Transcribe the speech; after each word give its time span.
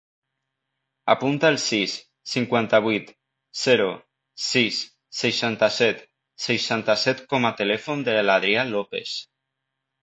Apunta 1.13 1.51
el 1.55 1.59
sis, 1.63 1.93
cinquanta-vuit, 2.31 3.13
zero, 3.65 3.87
sis, 4.49 4.81
seixanta-set, 5.21 6.05
seixanta-set 6.49 7.25
com 7.35 7.51
a 7.53 7.57
telèfon 7.63 8.05
de 8.11 8.19
l'Adrià 8.27 8.67
Lopes. 8.75 9.17